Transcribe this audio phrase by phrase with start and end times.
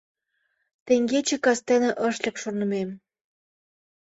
[0.85, 2.89] «Теҥгече кастене ыш лек шонымем...»